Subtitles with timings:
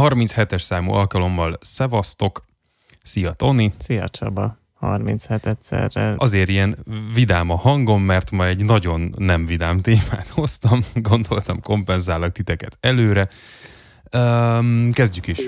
[0.00, 2.44] 37-es számú alkalommal szevasztok.
[3.02, 3.72] Szia Toni.
[3.78, 4.58] Szia Csaba.
[4.74, 6.14] 37 egyszerre.
[6.16, 6.76] Azért ilyen
[7.14, 10.80] vidám a hangom, mert ma egy nagyon nem vidám témát hoztam.
[11.10, 13.28] Gondoltam, kompenzálok titeket előre.
[14.16, 15.38] Um, kezdjük is.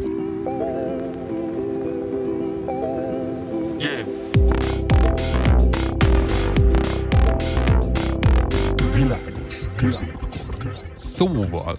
[10.91, 11.79] Szóval,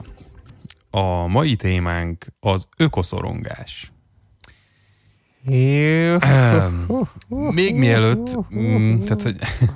[0.91, 3.91] a mai témánk az ökoszorongás.
[7.27, 9.37] Még mielőtt, mm, tehát, hogy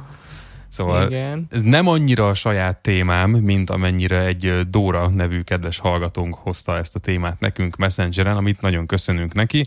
[0.76, 1.48] Szóval Igen.
[1.50, 6.96] ez nem annyira a saját témám, mint amennyire egy Dóra nevű kedves hallgatónk hozta ezt
[6.96, 9.66] a témát nekünk Messengeren, amit nagyon köszönünk neki.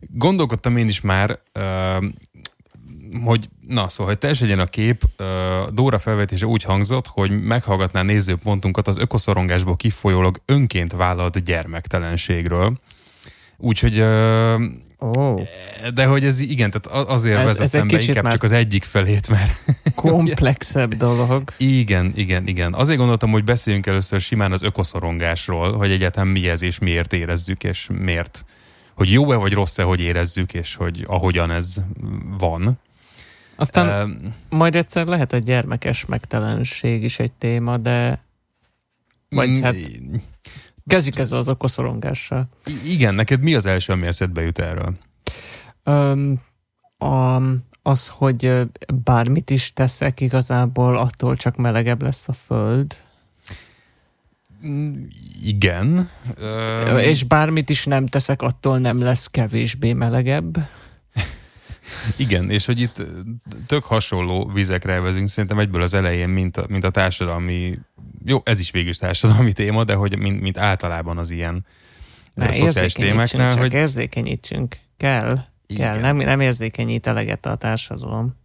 [0.00, 1.38] Gondolkodtam én is már,
[3.24, 5.04] hogy na, szóval, hogy teljes legyen a kép,
[5.72, 12.78] Dóra felvetése úgy hangzott, hogy meghallgatná nézőpontunkat az ökoszorongásból kifolyólag önként vállalt gyermektelenségről.
[13.56, 14.04] Úgyhogy
[15.04, 15.40] Oh.
[15.94, 19.28] De hogy ez igen, tehát azért ez, vezetem ez be inkább csak az egyik felét,
[19.28, 19.64] mert...
[19.94, 21.52] Komplexebb dolog.
[21.56, 22.74] Igen, igen, igen.
[22.74, 27.64] Azért gondoltam, hogy beszéljünk először simán az ökoszorongásról, hogy egyáltalán mi ez és miért érezzük,
[27.64, 28.44] és miért,
[28.94, 31.74] hogy jó-e vagy rossz-e, hogy érezzük, és hogy ahogyan ez
[32.38, 32.78] van.
[33.56, 38.24] Aztán uh, majd egyszer lehet a gyermekes megtelenség is egy téma, de
[39.28, 39.76] vagy hát
[40.86, 42.48] kezdjük ezzel az okoszorongással.
[42.84, 44.94] Igen, neked mi az első, ami eszedbe jut erről?
[45.84, 46.40] Um,
[46.98, 47.42] a,
[47.82, 48.60] az, hogy
[49.04, 52.96] bármit is teszek, igazából attól csak melegebb lesz a föld.
[54.66, 55.04] Mm,
[55.42, 56.08] igen.
[56.98, 60.68] És bármit is nem teszek, attól nem lesz kevésbé melegebb.
[62.16, 63.02] Igen, és hogy itt
[63.66, 67.78] tök hasonló vizekre vezünk szerintem egyből az elején, mint a, mint a társadalmi,
[68.24, 71.64] jó, ez is végül is társadalmi téma, de hogy mint, mint általában az ilyen
[72.34, 73.50] ne, a szociális témáknál.
[73.52, 75.92] Csak hogy érzékenyítsünk, kell, igen.
[75.92, 78.40] kell, nem, nem érzékenyít eleget a társadalom.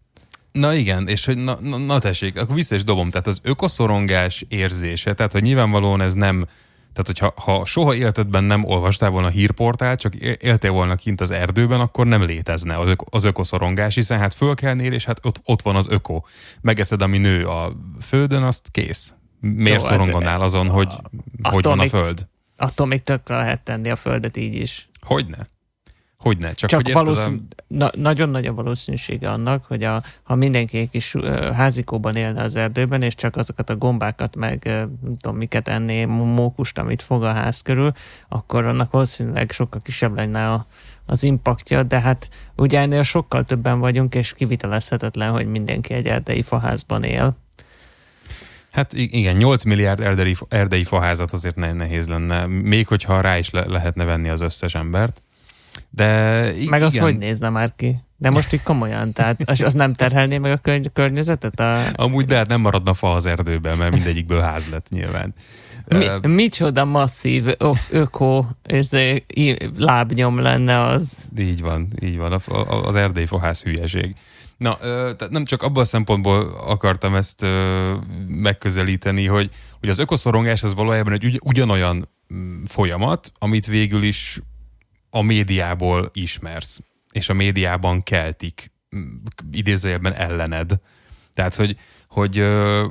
[0.51, 4.45] Na igen, és hogy na, na, na tessék, akkor vissza is dobom, tehát az ökoszorongás
[4.47, 6.45] érzése, tehát hogy nyilvánvalóan ez nem
[6.97, 11.79] tehát, hogyha ha soha életedben nem olvastál volna hírportált, csak éltél volna kint az erdőben,
[11.79, 15.75] akkor nem létezne az, ök, az ökoszorongás, hiszen hát fölkelnél, és hát ott, ott van
[15.75, 16.21] az öko.
[16.61, 17.71] Megeszed, ami nő a
[18.01, 19.13] földön, azt kész.
[19.39, 20.89] Miért Jó, szoronganál hát, azon, hogy
[21.41, 22.27] hogy van a föld?
[22.57, 24.89] Attól még tökre lehet tenni a földet így is.
[25.01, 25.47] Hogyne?
[26.17, 26.51] Hogy ne?
[26.51, 30.89] Csak, Csak hogy valószínű, na, nagyon nagy a valószínűsége annak, hogy a, ha mindenki egy
[30.89, 31.15] kis
[31.53, 36.77] házikóban élne az erdőben, és csak azokat a gombákat, meg nem tudom miket enné, mókust,
[36.77, 37.91] amit fog a ház körül,
[38.29, 40.65] akkor annak valószínűleg sokkal kisebb lenne a,
[41.05, 46.41] az impaktja, de hát ugye ennél sokkal többen vagyunk, és kivitelezhetetlen, hogy mindenki egy erdei
[46.41, 47.37] faházban él.
[48.71, 53.65] Hát igen, 8 milliárd erdei, erdei faházat azért nehéz lenne, még hogyha rá is le,
[53.65, 55.21] lehetne venni az összes embert.
[55.89, 56.81] De Meg igen.
[56.81, 57.97] az hogy nézne már ki?
[58.19, 61.59] De most így komolyan, tehát az, az nem terhelné meg a kör- környezetet?
[61.59, 61.77] A...
[61.91, 65.33] Amúgy de hát nem maradna fa az erdőben, mert mindegyikből ház lett nyilván.
[65.87, 67.45] Mi, uh, micsoda masszív
[67.89, 68.89] öko ez,
[69.77, 71.17] lábnyom lenne az.
[71.37, 72.41] Így van, így van.
[72.83, 74.13] Az erdei faház hülyeség.
[74.57, 77.45] Na, tehát nem csak abban a szempontból akartam ezt
[78.27, 79.49] megközelíteni, hogy,
[79.79, 84.39] hogy az ökoszorongás az valójában egy ugyanolyan mm, folyamat, amit végül is
[85.17, 86.79] a médiából ismersz,
[87.11, 88.71] és a médiában keltik
[89.51, 90.71] idézőjelben ellened.
[91.33, 92.37] Tehát, hogy, hogy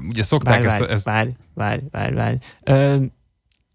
[0.08, 0.78] ugye szokták várj, ezt...
[0.78, 1.04] Várj, ezt...
[1.04, 2.36] várj, várj, várj, várj.
[2.62, 2.96] Ö,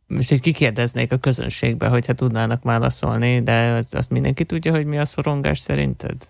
[0.07, 4.97] most egy kikérdeznék a közönségbe, hogyha tudnának válaszolni, de azt, azt mindenki tudja, hogy mi
[4.97, 6.27] a szorongás szerinted?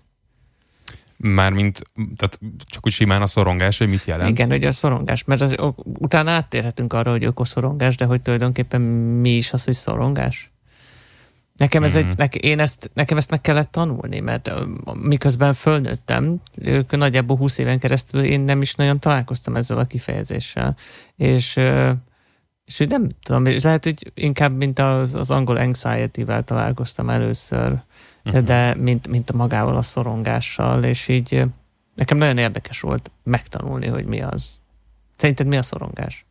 [1.17, 1.81] Mármint,
[2.15, 4.29] tehát csak úgy simán a szorongás, hogy mit jelent?
[4.29, 9.29] Igen, hogy a szorongás, mert az, utána áttérhetünk arra, hogy ökoszorongás, de hogy tulajdonképpen mi
[9.29, 10.50] is az, hogy szorongás?
[11.61, 11.99] Nekem, ez mm.
[11.99, 12.13] egy, mhm.
[12.17, 14.51] ne, én ezt, nekem ezt meg kellett tanulni, mert
[14.93, 20.75] miközben fölnőttem, ők nagyjából 20 éven keresztül én nem is nagyon találkoztam ezzel a kifejezéssel.
[21.15, 21.55] És,
[22.65, 27.81] és hogy nem tudom, lehet, hogy inkább mint az, az angol anxiety-vel találkoztam először,
[28.25, 28.43] uh-huh.
[28.43, 31.43] de mint, mint a magával a szorongással, és így
[31.95, 34.59] nekem nagyon érdekes volt megtanulni, hogy mi az.
[35.15, 36.25] Szerinted mi a szorongás?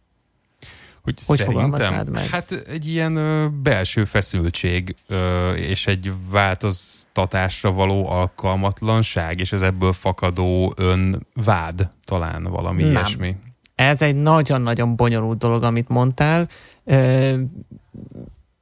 [1.02, 2.28] Hogy, hogy szerintem, meg?
[2.28, 9.92] Hát egy ilyen ö, belső feszültség ö, és egy változtatásra való alkalmatlanság, és ez ebből
[9.92, 12.90] fakadó önvád talán valami Nem.
[12.90, 13.36] ilyesmi.
[13.74, 16.48] Ez egy nagyon-nagyon bonyolult dolog, amit mondtál.
[16.84, 17.38] Ö,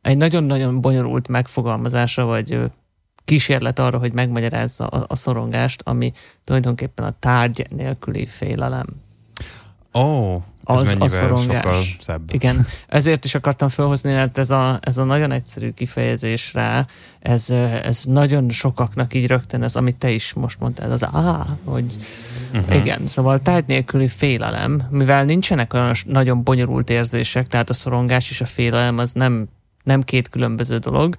[0.02, 2.60] egy nagyon-nagyon bonyolult megfogalmazása, vagy
[3.24, 6.12] kísérlet arra, hogy megmagyarázza a, a szorongást, ami
[6.44, 8.86] tulajdonképpen a tárgy nélküli félelem.
[9.94, 11.96] Ó, oh, az a szorongás.
[12.00, 12.34] Szebb.
[12.34, 16.86] Igen, ezért is akartam felhozni, mert ez a, ez a nagyon egyszerű kifejezés rá,
[17.20, 17.50] ez,
[17.82, 21.96] ez nagyon sokaknak így rögtön, ez amit te is most mondtál, az á, hogy
[22.52, 22.76] uh-huh.
[22.76, 28.40] igen, szóval tájt nélküli félelem, mivel nincsenek olyan nagyon bonyolult érzések, tehát a szorongás és
[28.40, 29.48] a félelem az nem,
[29.84, 31.16] nem két különböző dolog,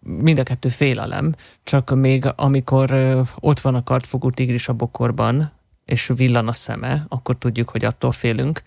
[0.00, 5.52] mind a kettő félelem, csak még amikor ott van a kartfogú tigris a bokorban,
[5.84, 8.62] és villan a szeme, akkor tudjuk, hogy attól félünk.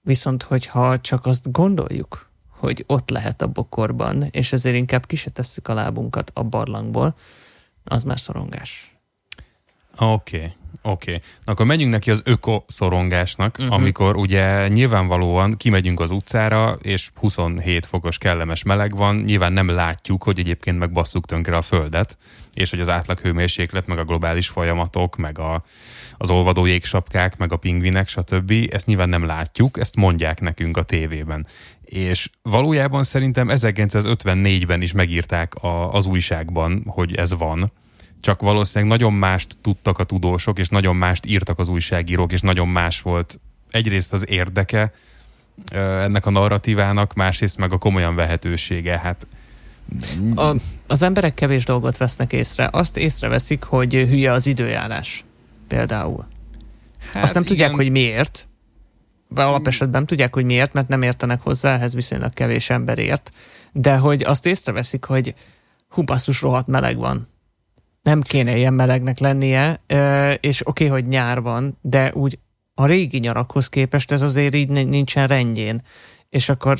[0.00, 5.30] Viszont, hogyha csak azt gondoljuk, hogy ott lehet a bokorban, és ezért inkább ki se
[5.30, 7.14] tesszük a lábunkat a barlangból,
[7.84, 8.96] az már szorongás.
[9.98, 10.50] Oké, okay.
[10.82, 11.22] Oké, okay.
[11.44, 13.74] akkor menjünk neki az ökoszorongásnak, uh-huh.
[13.74, 20.22] amikor ugye nyilvánvalóan kimegyünk az utcára, és 27 fokos kellemes meleg van, nyilván nem látjuk,
[20.22, 22.16] hogy egyébként megbasszuk tönkre a földet,
[22.54, 25.64] és hogy az átlag hőmérséklet, meg a globális folyamatok, meg a,
[26.16, 28.52] az olvadó jégsapkák, meg a pingvinek, stb.
[28.70, 31.46] Ezt nyilván nem látjuk, ezt mondják nekünk a tévében.
[31.84, 37.72] És valójában szerintem 1954-ben is megírták a, az újságban, hogy ez van,
[38.20, 42.68] csak valószínűleg nagyon mást tudtak a tudósok, és nagyon mást írtak az újságírók, és nagyon
[42.68, 44.92] más volt egyrészt az érdeke
[45.72, 48.98] ennek a narratívának, másrészt meg a komolyan vehetősége.
[48.98, 49.26] Hát
[50.34, 50.54] a,
[50.86, 52.68] az emberek kevés dolgot vesznek észre.
[52.72, 55.24] Azt észreveszik, hogy hülye az időjárás.
[55.68, 56.26] Például.
[57.12, 57.56] Hát Azt nem igen.
[57.56, 58.48] tudják, hogy miért.
[59.34, 63.32] Alapesetben nem tudják, hogy miért, mert nem értenek hozzá, ehhez viszonylag kevés ember ért.
[63.72, 65.34] De hogy azt észreveszik, hogy
[65.88, 67.28] hú, basszus, rohadt meleg van
[68.08, 69.80] nem kéne ilyen melegnek lennie,
[70.40, 72.38] és oké, okay, hogy nyár van, de úgy
[72.74, 75.82] a régi nyarakhoz képest ez azért így nincsen rendjén.
[76.28, 76.78] És akkor,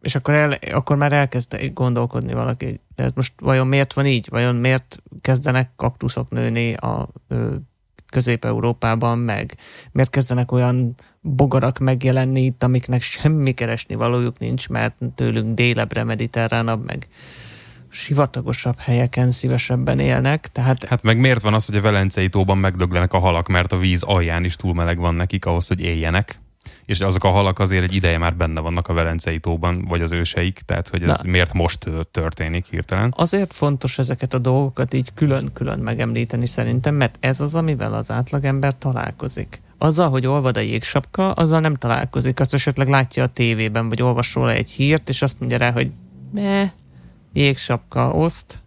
[0.00, 4.26] és akkor, el, akkor már elkezd gondolkodni valaki, ez most vajon miért van így?
[4.30, 7.08] Vajon miért kezdenek kaktuszok nőni a
[8.10, 9.56] Közép-Európában, meg
[9.92, 16.84] miért kezdenek olyan bogarak megjelenni itt, amiknek semmi keresni valójuk nincs, mert tőlünk délebre mediterránabb,
[16.84, 17.06] meg
[17.94, 20.46] sivatagosabb helyeken szívesebben élnek.
[20.52, 20.84] Tehát...
[20.84, 24.02] Hát meg miért van az, hogy a Velencei tóban megdöglenek a halak, mert a víz
[24.02, 26.38] alján is túl meleg van nekik ahhoz, hogy éljenek?
[26.84, 30.12] És azok a halak azért egy ideje már benne vannak a Velencei tóban, vagy az
[30.12, 33.14] őseik, tehát hogy ez Na, miért most történik hirtelen?
[33.16, 38.78] Azért fontos ezeket a dolgokat így külön-külön megemlíteni szerintem, mert ez az, amivel az átlagember
[38.78, 39.62] találkozik.
[39.78, 42.40] Azzal, hogy olvad a jégsapka, azzal nem találkozik.
[42.40, 45.90] Azt esetleg látja a tévében, vagy olvasol egy hírt, és azt mondja rá, hogy
[46.32, 46.72] me,
[47.34, 48.62] jégsapka oszt.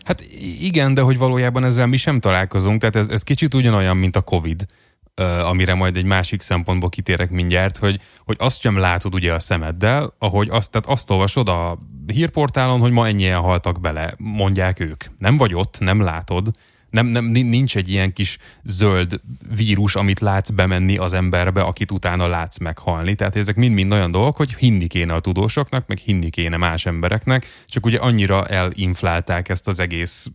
[0.00, 0.20] Hát
[0.60, 4.20] igen, de hogy valójában ezzel mi sem találkozunk, tehát ez, ez kicsit ugyanolyan, mint a
[4.20, 4.66] Covid,
[5.24, 10.14] amire majd egy másik szempontból kitérek mindjárt, hogy, hogy azt sem látod ugye a szemeddel,
[10.18, 15.04] ahogy azt, tehát azt olvasod a hírportálon, hogy ma ennyien haltak bele, mondják ők.
[15.18, 16.50] Nem vagy ott, nem látod,
[16.90, 19.20] nem, nem, nincs egy ilyen kis zöld
[19.56, 23.14] vírus, amit látsz bemenni az emberbe, akit utána látsz meghalni.
[23.14, 27.46] Tehát ezek mind-mind olyan dolgok, hogy hinni kéne a tudósoknak, meg hinni kéne más embereknek,
[27.66, 30.30] csak ugye annyira elinflálták ezt az egész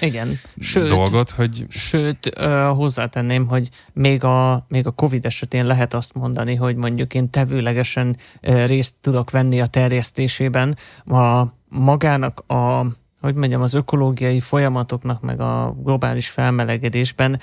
[0.00, 0.28] igen.
[0.58, 1.66] Sőt, dolgot, hogy...
[1.68, 2.38] Sőt,
[2.74, 8.16] hozzátenném, hogy még a, még a Covid esetén lehet azt mondani, hogy mondjuk én tevőlegesen
[8.40, 10.76] részt tudok venni a terjesztésében.
[11.06, 12.86] A magának a
[13.20, 17.40] hogy mondjam, az ökológiai folyamatoknak, meg a globális felmelegedésben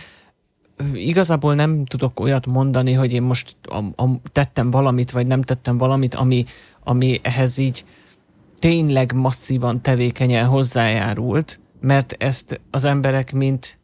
[0.94, 5.78] igazából nem tudok olyat mondani, hogy én most a, a, tettem valamit, vagy nem tettem
[5.78, 6.46] valamit, ami,
[6.84, 7.86] ami ehhez így
[8.60, 13.80] tényleg masszívan tevékenyen hozzájárult, mert ezt az emberek, mint,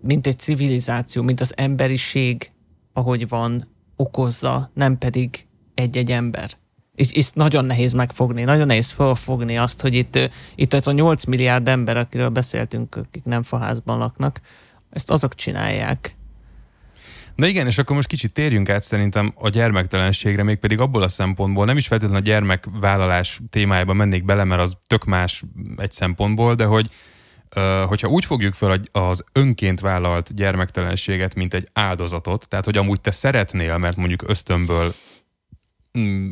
[0.00, 2.50] mint egy civilizáció, mint az emberiség,
[2.92, 6.50] ahogy van, okozza, nem pedig egy-egy ember
[6.94, 11.24] és, és nagyon nehéz megfogni, nagyon nehéz felfogni azt, hogy itt, itt ez a 8
[11.24, 14.40] milliárd ember, akiről beszéltünk, akik nem faházban laknak,
[14.90, 16.16] ezt azok csinálják.
[17.34, 21.64] Na igen, és akkor most kicsit térjünk át szerintem a gyermektelenségre, mégpedig abból a szempontból,
[21.64, 25.42] nem is feltétlenül a gyermekvállalás témájába mennék bele, mert az tök más
[25.76, 26.90] egy szempontból, de hogy
[27.86, 33.10] hogyha úgy fogjuk fel az önként vállalt gyermektelenséget, mint egy áldozatot, tehát hogy amúgy te
[33.10, 34.94] szeretnél, mert mondjuk ösztönből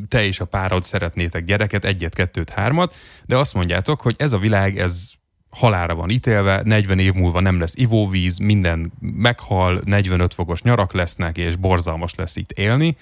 [0.08, 2.94] te és a párod szeretnétek gyereket, egyet, kettőt, hármat,
[3.26, 5.10] de azt mondjátok, hogy ez a világ, ez
[5.50, 11.38] halára van ítélve, 40 év múlva nem lesz ivóvíz, minden meghal, 45 fokos nyarak lesznek,
[11.38, 12.96] és borzalmas lesz itt élni.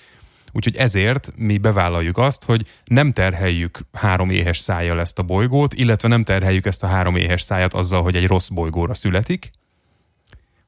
[0.52, 6.08] Úgyhogy ezért mi bevállaljuk azt, hogy nem terheljük három éhes szájjal ezt a bolygót, illetve
[6.08, 9.50] nem terheljük ezt a három éhes szájat azzal, hogy egy rossz bolygóra születik.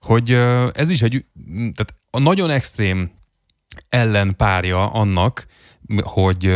[0.00, 0.32] Hogy
[0.73, 3.11] ez is egy, tehát a nagyon extrém
[3.88, 5.47] ellenpárja annak,
[6.02, 6.54] hogy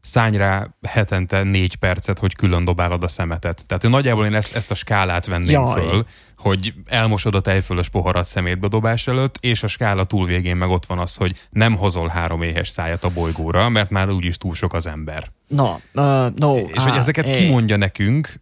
[0.00, 3.66] szállj rá hetente négy percet, hogy külön dobálod a szemetet.
[3.66, 5.72] Tehát nagyjából én ezt, ezt a skálát venném Jaj.
[5.72, 6.04] föl,
[6.38, 10.98] hogy elmosod a tejfölös poharat szemétbe dobás előtt, és a skála túlvégén meg ott van
[10.98, 14.86] az, hogy nem hozol három éhes szájat a bolygóra, mert már úgyis túl sok az
[14.86, 15.30] ember.
[15.46, 16.56] No, uh, no.
[16.56, 17.34] És áj, hogy ezeket áj.
[17.34, 18.34] kimondja nekünk.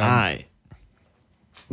[0.00, 0.46] Áj.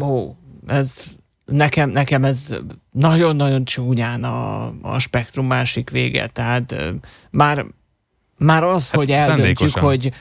[0.02, 0.36] Ó,
[0.68, 1.06] ez
[1.46, 2.56] nekem, nekem ez
[2.92, 6.88] nagyon-nagyon csúnyán a, a spektrum másik vége, tehát uh,
[7.32, 7.66] már,
[8.38, 10.12] már az, hát hogy eldöntjük, hogy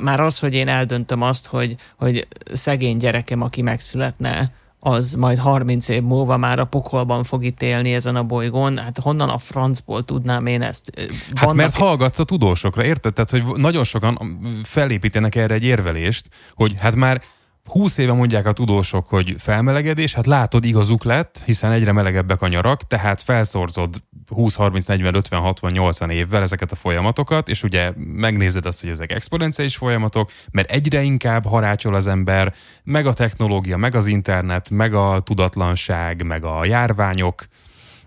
[0.00, 5.88] már az, hogy én eldöntöm azt, hogy, hogy szegény gyerekem, aki megszületne, az majd 30
[5.88, 10.02] év múlva már a pokolban fog itt élni ezen a bolygón, hát honnan a francból
[10.02, 10.92] tudnám én ezt?
[10.94, 11.40] Vannak...
[11.40, 13.12] Hát mert hallgatsz a tudósokra, érted?
[13.12, 17.22] Tehát, hogy nagyon sokan felépítenek erre egy érvelést, hogy hát már
[17.64, 22.48] 20 éve mondják a tudósok, hogy felmelegedés, hát látod, igazuk lett, hiszen egyre melegebbek a
[22.48, 23.94] nyarak, tehát felszorzod
[24.28, 28.90] 20, 30, 40, 50, 60, 80 évvel ezeket a folyamatokat, és ugye megnézed azt, hogy
[28.90, 32.54] ezek exponenciális folyamatok, mert egyre inkább harácsol az ember,
[32.84, 37.46] meg a technológia, meg az internet, meg a tudatlanság, meg a járványok,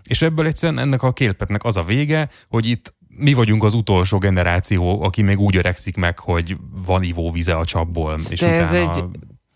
[0.04, 4.18] és ebből egyszerűen ennek a képletnek az a vége, hogy itt mi vagyunk az utolsó
[4.18, 8.14] generáció, aki még úgy öregszik meg, hogy van ivóvize a csapból.
[8.14, 8.90] De és ez utána...
[8.90, 9.04] egy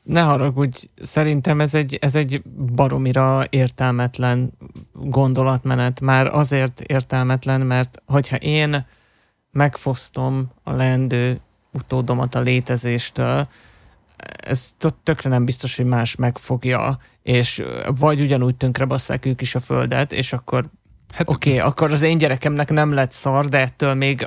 [0.04, 2.42] ne haragudj, szerintem ez egy, ez egy
[2.74, 4.52] baromira értelmetlen
[4.92, 6.00] gondolatmenet.
[6.00, 8.86] Már azért értelmetlen, mert hogyha én
[9.50, 11.40] megfosztom a leendő
[11.72, 13.48] utódomat a létezéstől,
[14.36, 19.60] ez tökre nem biztos, hogy más megfogja, és vagy ugyanúgy tönkre basszák ők is a
[19.60, 20.70] földet, és akkor
[21.14, 24.26] hát, oké, okay, akkor az én gyerekemnek nem lett szar, de ettől még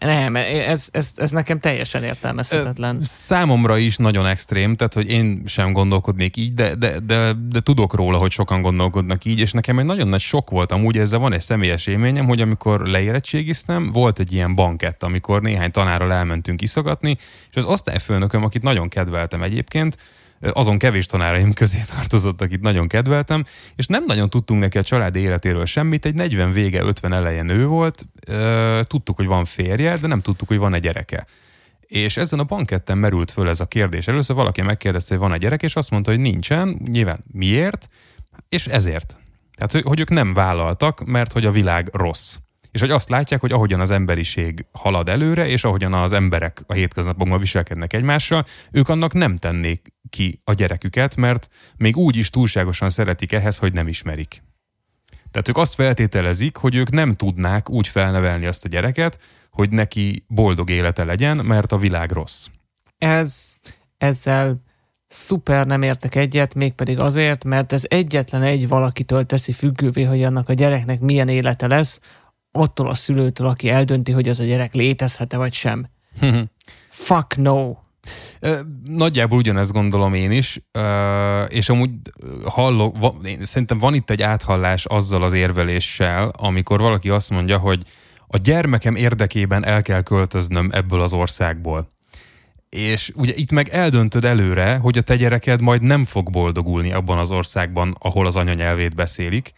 [0.00, 3.00] nem, ez, ez, ez nekem teljesen értelmezhetetlen.
[3.02, 7.94] Számomra is nagyon extrém, tehát hogy én sem gondolkodnék így, de, de, de, de tudok
[7.94, 11.32] róla, hogy sokan gondolkodnak így, és nekem egy nagyon nagy sok volt amúgy, ezzel van
[11.32, 17.16] egy személyes élményem, hogy amikor leérettségiztem, volt egy ilyen bankett, amikor néhány tanárral elmentünk iszogatni,
[17.50, 19.96] és az osztályfőnököm, akit nagyon kedveltem egyébként,
[20.52, 23.44] azon kevés tanáraim közé tartozott, akit nagyon kedveltem,
[23.76, 27.66] és nem nagyon tudtunk neki a családi életéről semmit, egy 40 vége, 50 eleje nő
[27.66, 28.06] volt,
[28.82, 31.26] tudtuk, hogy van férje, de nem tudtuk, hogy van egy gyereke.
[31.80, 34.08] És ezen a banketten merült föl ez a kérdés.
[34.08, 37.86] Először valaki megkérdezte, hogy van egy gyerek, és azt mondta, hogy nincsen, nyilván miért,
[38.48, 39.16] és ezért.
[39.56, 42.36] Tehát, hogy ők nem vállaltak, mert hogy a világ rossz
[42.74, 46.72] és hogy azt látják, hogy ahogyan az emberiség halad előre, és ahogyan az emberek a
[46.72, 52.90] hétköznapokban viselkednek egymással, ők annak nem tennék ki a gyereküket, mert még úgy is túlságosan
[52.90, 54.42] szeretik ehhez, hogy nem ismerik.
[55.30, 60.24] Tehát ők azt feltételezik, hogy ők nem tudnák úgy felnevelni azt a gyereket, hogy neki
[60.28, 62.46] boldog élete legyen, mert a világ rossz.
[62.98, 63.54] Ez,
[63.98, 64.60] ezzel
[65.06, 70.48] szuper nem értek egyet, mégpedig azért, mert ez egyetlen egy valakitől teszi függővé, hogy annak
[70.48, 72.00] a gyereknek milyen élete lesz,
[72.50, 75.88] attól a szülőtől, aki eldönti, hogy az a gyerek létezhet-e vagy sem.
[76.88, 77.83] Fuck no.
[78.84, 80.60] Nagyjából ugyanezt gondolom én is,
[81.48, 81.90] és amúgy
[82.44, 87.82] hallok, szerintem van itt egy áthallás azzal az érveléssel, amikor valaki azt mondja, hogy
[88.26, 91.88] a gyermekem érdekében el kell költöznöm ebből az országból.
[92.68, 97.18] És ugye itt meg eldöntöd előre, hogy a te gyereked majd nem fog boldogulni abban
[97.18, 99.52] az országban, ahol az anyanyelvét beszélik,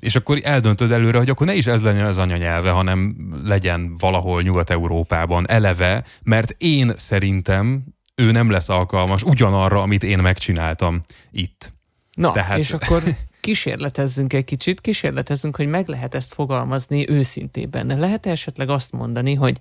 [0.00, 4.42] és akkor eldöntöd előre, hogy akkor ne is ez legyen az anyanyelve, hanem legyen valahol
[4.42, 7.82] Nyugat-Európában eleve, mert én szerintem
[8.14, 11.00] ő nem lesz alkalmas ugyanarra, amit én megcsináltam
[11.30, 11.72] itt.
[12.12, 12.58] Na, Tehát...
[12.58, 13.02] és akkor
[13.40, 17.98] kísérletezzünk egy kicsit, kísérletezzünk, hogy meg lehet ezt fogalmazni őszintében.
[17.98, 19.58] Lehet esetleg azt mondani, hogy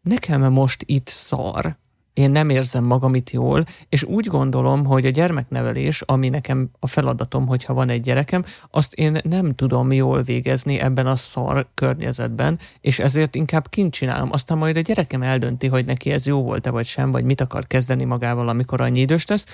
[0.00, 1.76] nekem most itt szar,
[2.18, 6.86] én nem érzem magam itt jól, és úgy gondolom, hogy a gyermeknevelés, ami nekem a
[6.86, 12.58] feladatom, hogyha van egy gyerekem, azt én nem tudom jól végezni ebben a szar környezetben,
[12.80, 14.28] és ezért inkább kint csinálom.
[14.32, 17.66] Aztán majd a gyerekem eldönti, hogy neki ez jó volt-e vagy sem, vagy mit akar
[17.66, 19.46] kezdeni magával, amikor annyi idős lesz.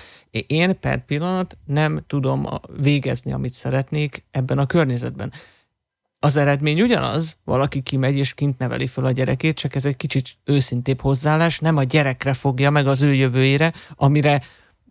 [0.47, 2.47] Én per pillanat nem tudom
[2.81, 5.31] végezni, amit szeretnék ebben a környezetben
[6.25, 10.27] az eredmény ugyanaz, valaki kimegy és kint neveli fel a gyerekét, csak ez egy kicsit
[10.43, 14.41] őszintébb hozzáállás, nem a gyerekre fogja meg az ő jövőjére, amire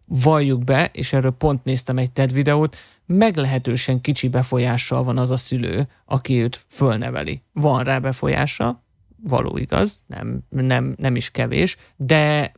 [0.06, 2.76] valljuk be, és erről pont néztem egy TED videót,
[3.06, 7.42] meglehetősen kicsi befolyással van az a szülő, aki őt fölneveli.
[7.52, 8.84] Van rá befolyása,
[9.22, 12.52] való igaz, nem, nem, nem is kevés, de,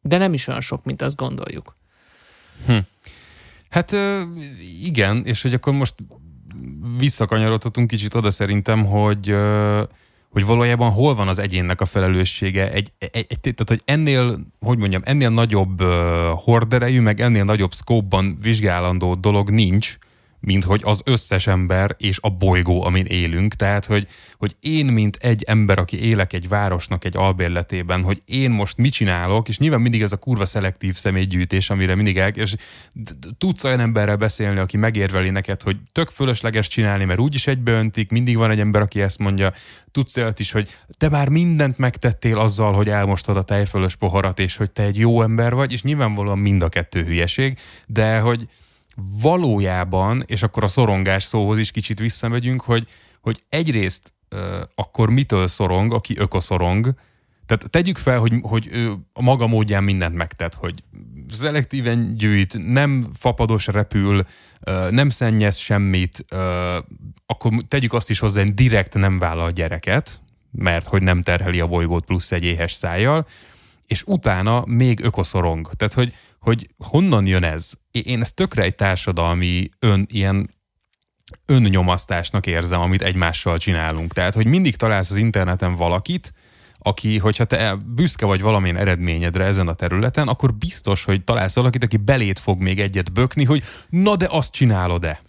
[0.00, 1.76] de nem is olyan sok, mint azt gondoljuk.
[2.66, 2.78] Hm.
[3.70, 3.92] Hát
[4.82, 5.94] igen, és hogy akkor most
[6.98, 9.34] visszakanyarodhatunk kicsit oda szerintem, hogy
[10.34, 12.70] hogy valójában hol van az egyénnek a felelőssége.
[12.70, 15.82] Egy, egy, egy, tehát, hogy ennél, hogy mondjam, ennél nagyobb
[16.36, 19.96] horderejű, meg ennél nagyobb szkópban vizsgálandó dolog nincs,
[20.44, 23.54] mint hogy az összes ember és a bolygó, amin élünk.
[23.54, 24.06] Tehát, hogy,
[24.38, 28.92] hogy én, mint egy ember, aki élek egy városnak egy albérletében, hogy én most mit
[28.92, 32.54] csinálok, és nyilván mindig ez a kurva szelektív személygyűjtés, amire mindig el, és
[33.38, 38.36] tudsz olyan emberrel beszélni, aki megérveli neked, hogy tök fölösleges csinálni, mert úgyis egybeöntik, mindig
[38.36, 39.52] van egy ember, aki ezt mondja,
[39.90, 44.56] tudsz olyat is, hogy te már mindent megtettél azzal, hogy elmostad a tejfölös poharat, és
[44.56, 48.46] hogy te egy jó ember vagy, és nyilvánvalóan mind a kettő hülyeség, de hogy
[49.20, 52.88] valójában, és akkor a szorongás szóhoz is kicsit visszamegyünk, hogy,
[53.20, 54.14] hogy egyrészt
[54.74, 56.94] akkor mitől szorong, aki ökoszorong,
[57.46, 60.82] tehát tegyük fel, hogy, hogy ő a maga módján mindent megtett, hogy
[61.28, 64.22] szelektíven gyűjt, nem fapados repül,
[64.90, 66.24] nem szennyez semmit,
[67.26, 70.20] akkor tegyük azt is hozzá, hogy direkt nem vállal gyereket,
[70.50, 73.26] mert hogy nem terheli a bolygót plusz egy éhes szájjal,
[73.86, 75.68] és utána még ökoszorong.
[75.72, 77.70] Tehát, hogy, hogy honnan jön ez?
[77.90, 80.50] Én ezt tökre egy társadalmi ön, ilyen
[81.46, 84.12] önnyomasztásnak érzem, amit egymással csinálunk.
[84.12, 86.32] Tehát, hogy mindig találsz az interneten valakit,
[86.78, 91.84] aki, hogyha te büszke vagy valamilyen eredményedre ezen a területen, akkor biztos, hogy találsz valakit,
[91.84, 95.20] aki belét fog még egyet bökni, hogy na de azt csinálod-e?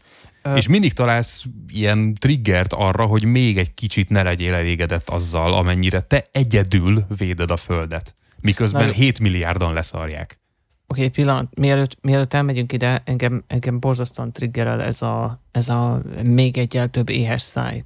[0.42, 0.56] Ö...
[0.56, 6.02] És mindig találsz ilyen triggert arra, hogy még egy kicsit ne legyél elégedett azzal, amennyire
[6.02, 8.14] te egyedül véded a földet.
[8.42, 10.40] Miközben na, 7 milliárdan leszarják.
[10.88, 16.02] Oké, okay, pillanat, mielőtt, mielőtt elmegyünk ide, engem, engem borzasztóan triggerel ez a, ez a
[16.24, 17.84] még egyel több éhes száj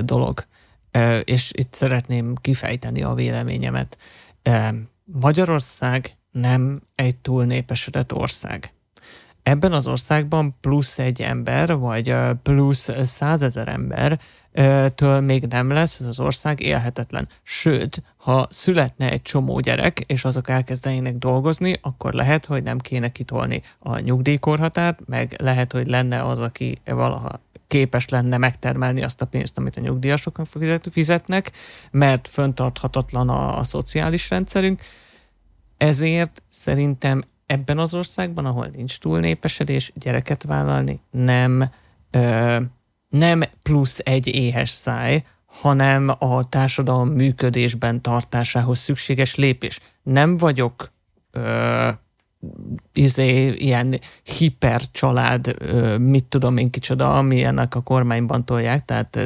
[0.00, 0.46] dolog
[1.24, 3.98] és itt szeretném kifejteni a véleményemet.
[5.12, 8.73] Magyarország nem egy túl népesedett ország.
[9.44, 14.20] Ebben az országban plusz egy ember, vagy plusz százezer ember
[14.94, 17.28] től még nem lesz ez az ország élhetetlen.
[17.42, 23.08] Sőt, ha születne egy csomó gyerek, és azok elkezdenének dolgozni, akkor lehet, hogy nem kéne
[23.08, 29.26] kitolni a nyugdíjkorhatárt, meg lehet, hogy lenne az, aki valaha képes lenne megtermelni azt a
[29.26, 30.40] pénzt, amit a nyugdíjasok
[30.90, 31.52] fizetnek,
[31.90, 34.80] mert föntarthatatlan a, a szociális rendszerünk.
[35.76, 37.24] Ezért szerintem
[37.54, 41.70] ebben az országban, ahol nincs túlnépesedés, gyereket vállalni nem,
[42.10, 42.56] ö,
[43.08, 49.80] nem plusz egy éhes száj, hanem a társadalom működésben tartásához szükséges lépés.
[50.02, 50.92] Nem vagyok
[51.30, 51.88] ö,
[52.92, 55.56] izé, ilyen hipercsalád,
[56.00, 59.18] mit tudom én kicsoda, amilyenek a kormányban tolják, tehát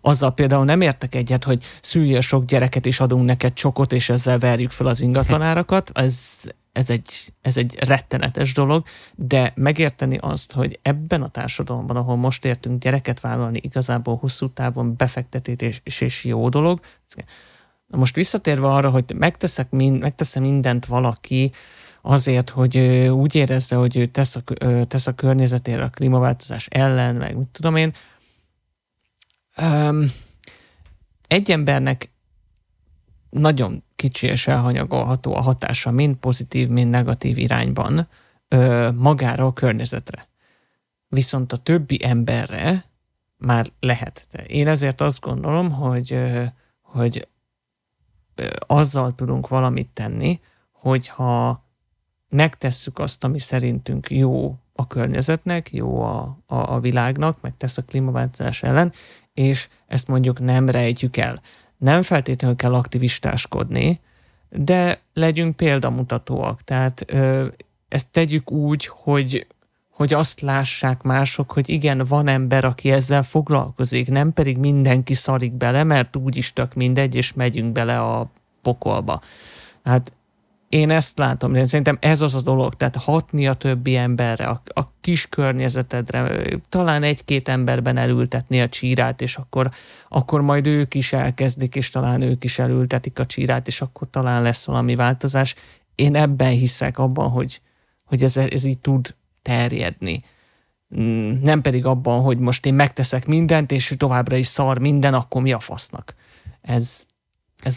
[0.00, 4.38] azzal például nem értek egyet, hogy szülje sok gyereket és adunk neked csokot, és ezzel
[4.38, 6.42] verjük fel az ingatlanárakat, ez,
[6.76, 12.44] ez egy, ez egy rettenetes dolog, de megérteni azt, hogy ebben a társadalomban, ahol most
[12.44, 16.80] értünk gyereket vállalni, igazából hosszú távon befektetés és, és jó dolog.
[17.86, 21.52] Most visszatérve arra, hogy megteszek mind, megteszem mindent valaki,
[22.02, 24.42] azért, hogy úgy érezze, hogy ő tesz a,
[24.86, 27.92] tesz a környezetére a klímaváltozás ellen, meg mit tudom én.
[29.56, 30.12] Um,
[31.26, 32.10] egy embernek
[33.38, 38.08] nagyon kicsi és elhanyagolható a hatása, mind pozitív, mind negatív irányban
[38.48, 40.28] ö, magára a környezetre.
[41.08, 42.84] Viszont a többi emberre
[43.36, 44.26] már lehet.
[44.46, 46.22] Én ezért azt gondolom, hogy,
[46.80, 47.28] hogy
[48.58, 50.40] azzal tudunk valamit tenni,
[50.72, 51.64] hogyha
[52.28, 57.82] megtesszük azt, ami szerintünk jó a környezetnek, jó a, a, a világnak, meg tesz a
[57.82, 58.92] klímaváltozás ellen,
[59.36, 61.40] és ezt mondjuk nem rejtjük el.
[61.78, 64.00] Nem feltétlenül kell aktivistáskodni,
[64.50, 66.62] de legyünk példamutatóak.
[66.62, 67.46] Tehát ö,
[67.88, 69.46] ezt tegyük úgy, hogy,
[69.90, 75.52] hogy azt lássák mások, hogy igen, van ember, aki ezzel foglalkozik, nem pedig mindenki szarik
[75.52, 78.30] bele, mert úgyis tök mindegy, és megyünk bele a
[78.62, 79.20] pokolba.
[79.84, 80.12] Hát
[80.68, 84.62] én ezt látom, de szerintem ez az a dolog, tehát hatni a többi emberre, a,
[84.74, 89.70] a kis környezetedre, talán egy-két emberben elültetni a csírát, és akkor,
[90.08, 94.42] akkor majd ők is elkezdik, és talán ők is elültetik a csírát, és akkor talán
[94.42, 95.54] lesz valami változás.
[95.94, 97.60] Én ebben hiszek abban, hogy,
[98.04, 100.18] hogy ez, ez így tud terjedni.
[101.00, 105.42] Mm, nem pedig abban, hogy most én megteszek mindent, és továbbra is szar minden, akkor
[105.42, 106.14] mi a fasznak.
[106.60, 107.04] Ez,
[107.56, 107.76] ez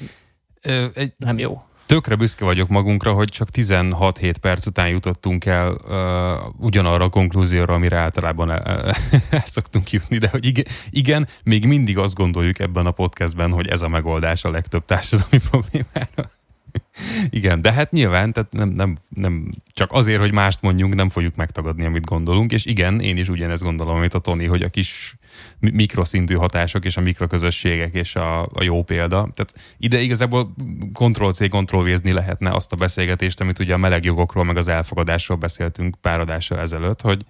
[0.62, 1.58] Ö, egy, nem jó
[1.90, 7.74] tökre büszke vagyok magunkra, hogy csak 16-7 perc után jutottunk el uh, ugyanarra a konklúzióra,
[7.74, 8.62] amire általában el,
[9.30, 13.68] el szoktunk jutni, de hogy igen, igen, még mindig azt gondoljuk ebben a podcastben, hogy
[13.68, 16.39] ez a megoldás a legtöbb társadalmi problémára.
[17.30, 21.36] Igen, de hát nyilván, tehát nem, nem, nem csak azért, hogy mást mondjunk, nem fogjuk
[21.36, 25.16] megtagadni, amit gondolunk, és igen, én is ugyanezt gondolom, amit a Toni, hogy a kis
[25.60, 29.28] mikroszintű hatások és a mikroközösségek és a, a jó példa.
[29.34, 30.56] Tehát ide igazából
[30.94, 35.96] Ctrl-C, Ctrl-V-zni lehetne azt a beszélgetést, amit ugye a meleg jogokról meg az elfogadásról beszéltünk
[36.02, 37.26] pár adással ezelőtt, hogy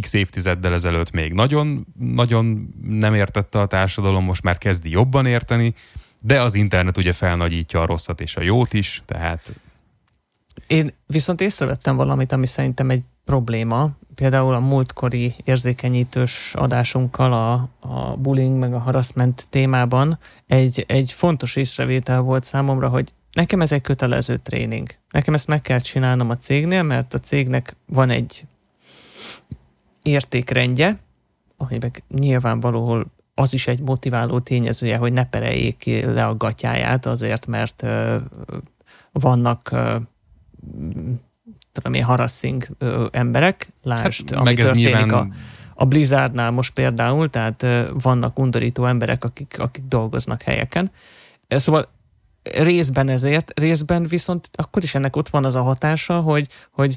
[0.00, 5.74] x évtizeddel ezelőtt még nagyon, nagyon nem értette a társadalom, most már kezdi jobban érteni,
[6.22, 9.60] de az internet ugye felnagyítja a rosszat és a jót is, tehát...
[10.66, 17.52] Én viszont észrevettem valamit, ami szerintem egy probléma, például a múltkori érzékenyítős adásunkkal a,
[17.88, 23.72] a bullying meg a harassment témában egy, egy fontos észrevétel volt számomra, hogy nekem ez
[23.72, 24.94] egy kötelező tréning.
[25.10, 28.44] Nekem ezt meg kell csinálnom a cégnél, mert a cégnek van egy
[30.02, 30.98] értékrendje,
[31.56, 37.86] amiben nyilvánvalóan az is egy motiváló tényezője, hogy ne pereljék le a gatyáját azért, mert
[39.12, 39.74] vannak
[41.72, 45.10] tudom én, harassing ö, emberek, lásd, hát, ami történik nyilván...
[45.10, 45.28] a,
[45.74, 50.90] a Blizzardnál most például, tehát vannak undorító emberek, akik, akik dolgoznak helyeken.
[51.48, 51.88] Szóval
[52.42, 56.96] részben ezért, részben viszont akkor is ennek ott van az a hatása, hogy, hogy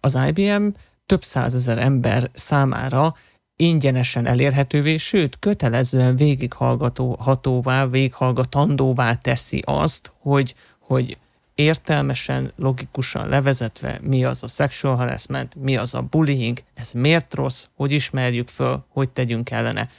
[0.00, 0.66] az IBM
[1.06, 3.14] több százezer ember számára
[3.60, 11.16] ingyenesen elérhetővé, sőt, kötelezően végighallgatóvá, végighallgatandóvá teszi azt, hogy, hogy
[11.54, 17.66] értelmesen, logikusan levezetve, mi az a sexual harassment, mi az a bullying, ez miért rossz,
[17.74, 19.90] hogy ismerjük föl, hogy tegyünk ellene.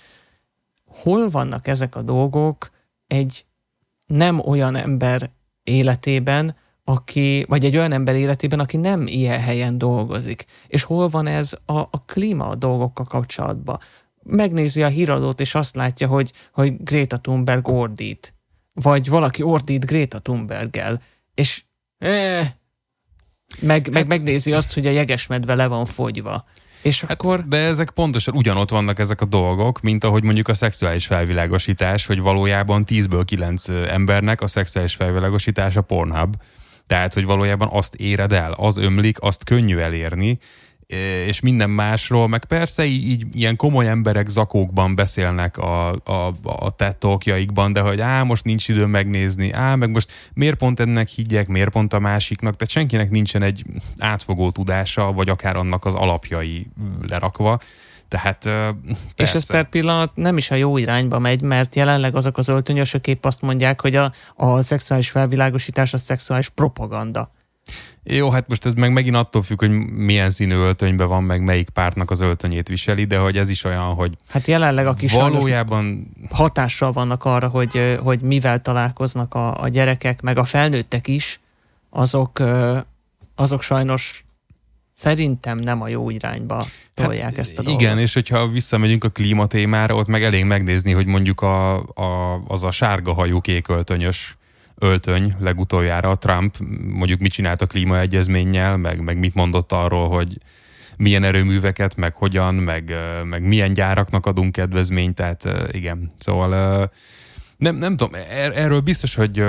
[0.86, 2.70] Hol vannak ezek a dolgok
[3.08, 3.46] egy
[4.06, 5.30] nem olyan ember
[5.64, 6.56] életében,
[6.92, 10.46] aki, vagy egy olyan ember életében, aki nem ilyen helyen dolgozik.
[10.68, 13.80] És hol van ez a, a klíma dolgokkal kapcsolatban?
[14.24, 18.34] Megnézi a híradót, és azt látja, hogy, hogy Greta Thunberg ordít.
[18.74, 21.02] Vagy valaki ordít Greta Thunberggel.
[21.34, 21.64] És
[21.98, 22.52] eh,
[23.62, 26.46] meg, hát, meg megnézi azt, hogy a jegesmedve le van fogyva.
[26.82, 27.48] És hát, akkor...
[27.48, 32.22] De ezek pontosan ugyanott vannak ezek a dolgok, mint ahogy mondjuk a szexuális felvilágosítás, hogy
[32.22, 36.36] valójában 10-ből 9 embernek a szexuális felvilágosítás a Pornhub.
[36.92, 40.38] Tehát, hogy valójában azt éred el, az ömlik, azt könnyű elérni,
[41.28, 46.76] és minden másról, meg persze így, így ilyen komoly emberek zakókban beszélnek a, a, a
[46.76, 51.48] tettokjaikban, de hogy á, most nincs idő megnézni, á, meg most miért pont ennek higgyek,
[51.48, 53.64] miért pont a másiknak, tehát senkinek nincsen egy
[53.98, 56.68] átfogó tudása, vagy akár annak az alapjai
[57.08, 57.60] lerakva.
[58.12, 59.04] Tehát persze.
[59.16, 63.08] És ez per pillanat nem is a jó irányba megy, mert jelenleg azok az öltönyösök
[63.08, 67.32] épp azt mondják, hogy a, a szexuális felvilágosítás a szexuális propaganda.
[68.04, 71.70] Jó, hát most ez meg megint attól függ, hogy milyen színű öltönyben van, meg melyik
[71.70, 76.12] pártnak az öltönyét viseli, de hogy ez is olyan, hogy Hát jelenleg a kis valójában
[76.30, 81.40] hatással vannak arra, hogy, hogy mivel találkoznak a, a gyerekek, meg a felnőttek is,
[81.90, 82.44] azok,
[83.36, 84.26] azok sajnos
[85.02, 87.82] szerintem nem a jó irányba tolják hát, ezt a dolgot.
[87.82, 92.64] Igen, és hogyha visszamegyünk a klímatémára, ott meg elég megnézni, hogy mondjuk a, a, az
[92.64, 94.38] a sárga hajú kéköltönyös
[94.78, 96.56] öltöny legutoljára a Trump
[96.88, 100.38] mondjuk mit csinált a klímaegyezménnyel, meg, meg mit mondott arról, hogy
[100.98, 106.12] milyen erőműveket, meg hogyan, meg, meg milyen gyáraknak adunk kedvezményt, tehát igen.
[106.18, 106.90] Szóval
[107.58, 109.44] nem, nem tudom, er, erről biztos, hogy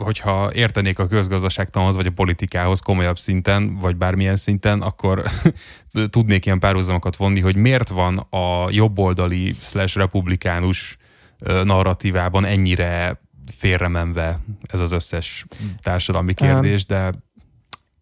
[0.00, 5.22] hogyha értenék a közgazdaságtanhoz, vagy a politikához komolyabb szinten, vagy bármilyen szinten, akkor
[6.10, 10.96] tudnék ilyen párhuzamokat vonni, hogy miért van a jobboldali slash republikánus
[11.64, 15.46] narratívában ennyire félremenve ez az összes
[15.82, 17.12] társadalmi kérdés, de...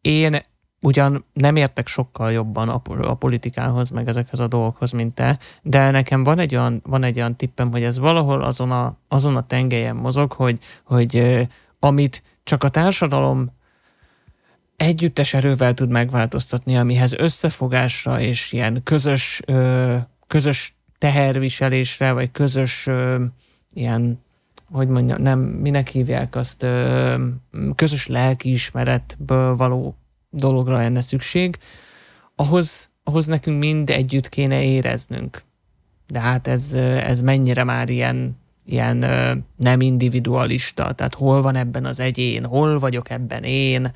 [0.00, 0.40] Én
[0.80, 5.90] ugyan nem értek sokkal jobban a, a politikához, meg ezekhez a dolgokhoz, mint te, de
[5.90, 9.46] nekem van egy olyan, van egy olyan tippem, hogy ez valahol azon a, azon a
[9.46, 11.46] tengelyen mozog, hogy, hogy
[11.80, 13.56] amit csak a társadalom
[14.76, 19.42] együttes erővel tud megváltoztatni, amihez összefogásra és ilyen közös,
[20.26, 22.88] közös teherviselésre, vagy közös
[23.74, 24.26] ilyen
[24.70, 26.66] hogy mondjam, nem, minek hívják azt,
[27.74, 29.96] közös lelkiismeretből való
[30.30, 31.58] dologra lenne szükség,
[32.34, 35.42] ahhoz, ahhoz nekünk mind együtt kéne éreznünk.
[36.06, 38.36] De hát ez, ez mennyire már ilyen,
[38.68, 38.96] ilyen
[39.56, 43.92] nem individualista, tehát hol van ebben az egyén, hol vagyok ebben én,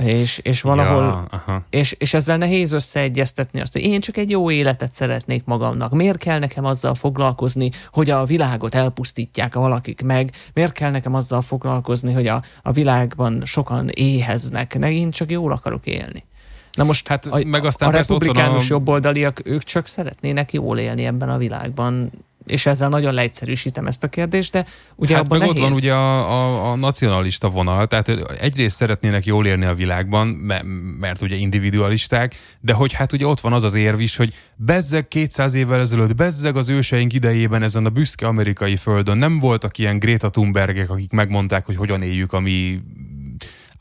[0.00, 1.62] és, és valahol, ja, aha.
[1.70, 5.92] és, és ezzel nehéz összeegyeztetni azt, hogy én csak egy jó életet szeretnék magamnak.
[5.92, 10.32] Miért kell nekem azzal foglalkozni, hogy a világot elpusztítják valakik meg?
[10.54, 14.78] Miért kell nekem azzal foglalkozni, hogy a, a világban sokan éheznek?
[14.78, 16.24] Ne, én csak jól akarok élni.
[16.72, 18.74] Na most hát, a, meg aztán a republikánus a...
[18.74, 22.10] jobboldaliak, ők csak szeretnének jól élni ebben a világban
[22.46, 24.64] és ezzel nagyon leegyszerűsítem ezt a kérdést, de
[24.96, 25.62] ugye hát abban meg nehéz.
[25.62, 28.08] ott van ugye a, a, a nacionalista vonal, tehát
[28.40, 30.64] egyrészt szeretnének jól élni a világban, mert,
[31.00, 35.08] mert ugye individualisták, de hogy hát ugye ott van az az érv is, hogy bezzeg
[35.08, 39.98] 200 évvel ezelőtt, bezzeg az őseink idejében ezen a büszke amerikai földön nem voltak ilyen
[39.98, 42.80] Greta Thunbergek, akik megmondták, hogy hogyan éljük a mi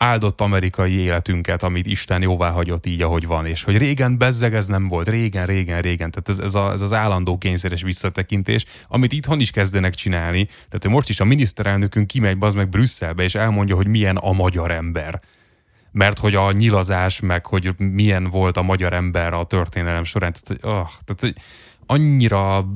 [0.04, 4.68] áldott amerikai életünket, amit Isten jóvá hagyott így, ahogy van, és hogy régen bezzeg ez
[4.68, 9.14] nem volt, régen, régen, régen, tehát ez, ez, a, ez az állandó kényszeres visszatekintés, amit
[9.14, 13.36] itthon is kezdenek csinálni, tehát hogy most is a miniszterelnökünk kimegy az meg Brüsszelbe, és
[13.36, 15.22] elmondja, hogy milyen a magyar ember.
[15.92, 20.64] Mert hogy a nyilazás, meg hogy milyen volt a magyar ember a történelem során, tehát,
[20.66, 21.36] oh, tehát
[21.86, 22.68] annyira,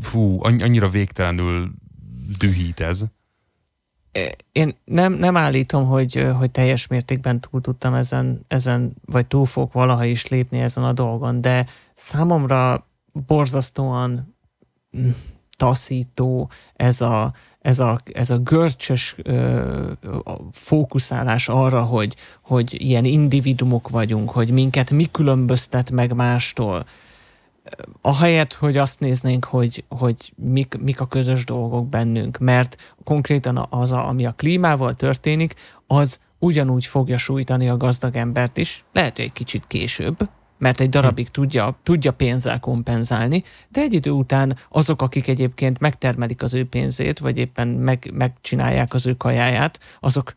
[0.00, 1.70] fú, annyira végtelenül
[2.38, 3.04] dühít ez
[4.52, 9.72] én nem, nem állítom, hogy, hogy teljes mértékben túl tudtam ezen, ezen, vagy túl fogok
[9.72, 12.86] valaha is lépni ezen a dolgon, de számomra
[13.26, 14.34] borzasztóan
[14.96, 15.08] mm,
[15.56, 19.92] taszító ez a, ez a, ez a görcsös ö,
[20.50, 26.86] fókuszálás arra, hogy, hogy ilyen individumok vagyunk, hogy minket mi különböztet meg mástól
[28.00, 33.92] ahelyett, hogy azt néznénk, hogy, hogy mik, mik a közös dolgok bennünk, mert konkrétan az,
[33.92, 35.54] a, ami a klímával történik,
[35.86, 40.88] az ugyanúgy fogja sújtani a gazdag embert is, lehet, hogy egy kicsit később, mert egy
[40.88, 46.68] darabig tudja, tudja pénzzel kompenzálni, de egy idő után azok, akik egyébként megtermelik az ő
[46.68, 50.34] pénzét, vagy éppen meg, megcsinálják az ő kajáját, azok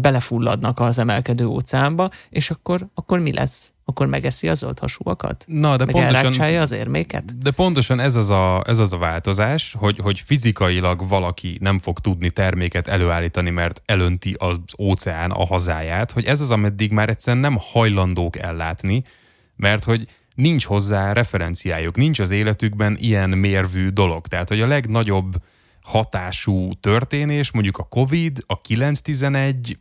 [0.00, 3.72] belefulladnak az emelkedő óceánba, és akkor, akkor mi lesz?
[3.90, 5.44] Akkor megeszi a zöld hasúakat?
[5.48, 7.38] Na, de Meg pontosan, az érméket?
[7.38, 11.98] De pontosan ez az a, ez az a változás, hogy, hogy fizikailag valaki nem fog
[11.98, 17.42] tudni terméket előállítani, mert elönti az óceán a hazáját, hogy ez az, ameddig már egyszerűen
[17.42, 19.02] nem hajlandók ellátni,
[19.56, 24.26] mert hogy nincs hozzá referenciájuk, nincs az életükben ilyen mérvű dolog.
[24.26, 25.32] Tehát, hogy a legnagyobb
[25.82, 29.78] hatású történés, mondjuk a Covid, a 911,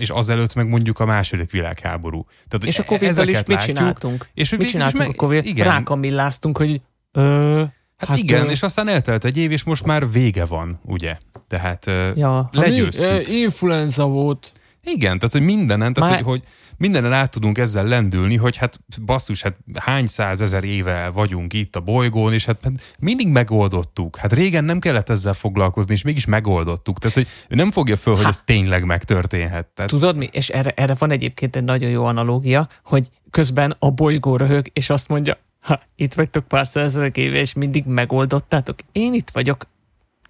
[0.00, 2.26] és azelőtt meg mondjuk a második világháború.
[2.48, 4.28] Tehát, és a Covid-dal is mit csináltunk?
[4.34, 5.44] És mit csináltunk meg, a Covid?
[5.44, 5.66] Igen.
[5.66, 6.80] Rákamilláztunk, hogy
[7.12, 7.62] ö,
[8.00, 8.50] Hát, hát igen, ö...
[8.50, 11.16] és aztán eltelt egy év, és most már vége van, ugye?
[11.48, 13.28] Tehát ja, legyőztük.
[13.28, 14.52] Influenza volt.
[14.82, 16.22] Igen, tehát hogy mindenen, tehát már...
[16.22, 16.42] hogy, hogy
[16.80, 21.80] mindenen át tudunk ezzel lendülni, hogy hát basszus, hát hány százezer éve vagyunk itt a
[21.80, 24.16] bolygón, és hát mindig megoldottuk.
[24.16, 26.98] Hát régen nem kellett ezzel foglalkozni, és mégis megoldottuk.
[26.98, 29.66] Tehát, hogy ő nem fogja föl, hogy ez tényleg megtörténhet.
[29.66, 29.90] Tehát...
[29.90, 30.28] Tudod mi?
[30.32, 34.90] És erre, erre van egyébként egy nagyon jó analógia, hogy közben a bolygó röhög, és
[34.90, 38.78] azt mondja, ha itt vagytok pár százezrek éve, és mindig megoldottátok.
[38.92, 39.66] Én itt vagyok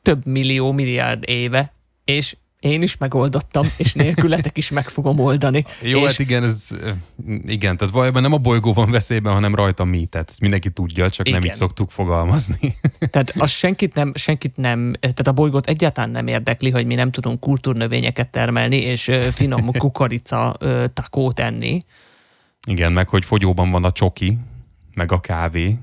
[0.03, 5.65] több millió, milliárd éve, és én is megoldottam, és nélkületek is meg fogom oldani.
[5.83, 6.05] Jó, és...
[6.05, 6.69] hát igen, ez,
[7.47, 11.11] igen, tehát valójában nem a bolygó van veszélyben, hanem rajta mi, tehát ezt mindenki tudja,
[11.11, 11.41] csak igen.
[11.41, 12.75] nem így szoktuk fogalmazni.
[13.11, 17.11] Tehát az senkit nem, senkit nem, tehát a bolygót egyáltalán nem érdekli, hogy mi nem
[17.11, 20.57] tudunk kultúrnövényeket termelni, és finom kukorica
[20.95, 21.85] takót enni.
[22.67, 24.39] Igen, meg hogy fogyóban van a csoki,
[24.95, 25.79] meg a kávé,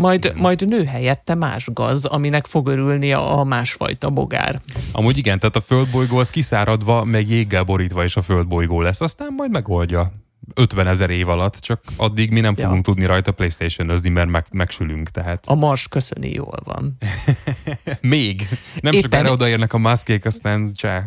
[0.00, 4.60] majd, majd nő helyette más gaz, aminek fog örülni a másfajta bogár.
[4.92, 9.32] Amúgy igen, tehát a földbolygó az kiszáradva, meg jéggel borítva is a földbolygó lesz, aztán
[9.36, 10.12] majd megoldja
[10.54, 12.82] 50 ezer év alatt, csak addig mi nem fogunk ja.
[12.82, 15.08] tudni rajta Playstation-özni, mert meg, megsülünk.
[15.08, 15.44] Tehát.
[15.46, 16.96] A Mars köszöni jól van.
[18.00, 18.48] Még.
[18.80, 19.00] Nem Éppen...
[19.00, 21.06] sokára odaérnek a maszkék, aztán csá.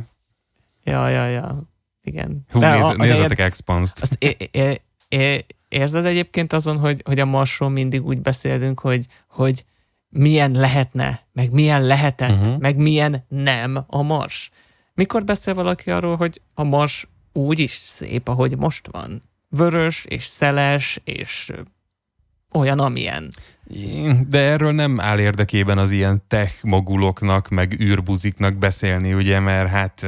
[0.84, 1.63] Ja, ja, ja.
[2.01, 2.45] Igen.
[2.51, 3.97] Hú, néz, a, nézzetek Expansed.
[4.01, 9.07] Azt é, é, é, érzed egyébként azon, hogy, hogy a Marsról mindig úgy beszélünk, hogy,
[9.27, 9.65] hogy
[10.09, 12.59] milyen lehetne, meg milyen lehetett, uh-huh.
[12.59, 14.49] meg milyen nem a Mars?
[14.93, 19.21] Mikor beszél valaki arról, hogy a Mars úgy is szép, ahogy most van?
[19.49, 21.51] Vörös, és szeles, és
[22.53, 23.29] olyan, amilyen.
[24.29, 30.05] De erről nem áll érdekében az ilyen tech moguloknak, meg űrbuziknak beszélni, ugye, mert hát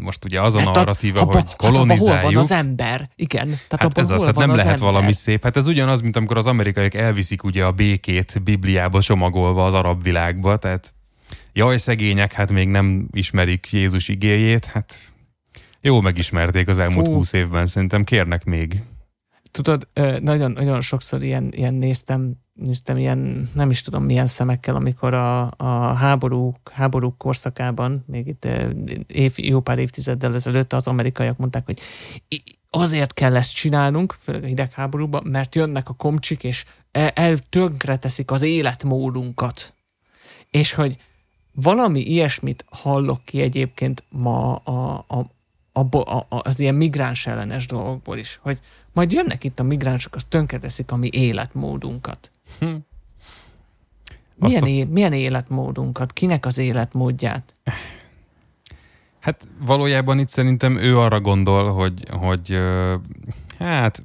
[0.00, 2.08] most ugye az a hát narratíva, a, hogy kolonizáljuk.
[2.08, 3.10] Hát hol van az ember?
[3.16, 3.46] Igen.
[3.46, 4.92] Tehát hát ez az, hát nem az lehet ember?
[4.92, 5.42] valami szép.
[5.42, 10.02] Hát ez ugyanaz, mint amikor az amerikaiak elviszik ugye a békét Bibliába csomagolva az arab
[10.02, 10.94] világba, tehát
[11.52, 15.12] jaj, szegények, hát még nem ismerik Jézus igéjét, hát
[15.80, 18.82] jó megismerték az elmúlt húsz évben, szerintem kérnek még
[19.52, 19.88] tudod,
[20.20, 25.50] nagyon, nagyon sokszor ilyen, ilyen néztem, néztem ilyen, nem is tudom milyen szemekkel, amikor a,
[25.56, 28.48] a háborúk, háborúk korszakában, még itt
[29.06, 31.80] év, jó pár évtizeddel ezelőtt az amerikaiak mondták, hogy
[32.70, 37.38] azért kell ezt csinálnunk, főleg a hidegháborúban, mert jönnek a komcsik, és el,
[37.98, 39.74] teszik az életmódunkat.
[40.50, 40.96] És hogy
[41.52, 45.30] valami ilyesmit hallok ki egyébként ma a, a,
[45.72, 48.60] a, a, az ilyen migráns ellenes dolgokból is, hogy,
[48.92, 52.30] majd jönnek itt a migránsok, az tönkreteszik a mi életmódunkat.
[52.58, 52.74] Hm.
[54.34, 54.66] Milyen, a...
[54.66, 56.12] é- milyen életmódunkat?
[56.12, 57.54] Kinek az életmódját?
[59.20, 62.58] Hát valójában itt szerintem ő arra gondol, hogy, hogy
[63.58, 64.04] hát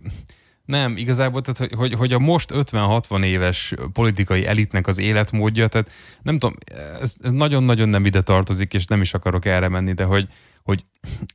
[0.67, 5.91] Nem, igazából, tehát, hogy, hogy, hogy a most 50-60 éves politikai elitnek az életmódja, tehát
[6.21, 6.55] nem tudom,
[7.01, 10.27] ez, ez nagyon-nagyon nem ide tartozik, és nem is akarok erre menni, de hogy,
[10.63, 10.85] hogy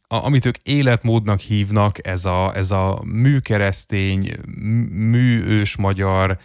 [0.09, 4.35] a, amit ők életmódnak hívnak, ez a, ez a műkeresztény,
[4.91, 6.39] műős magyar,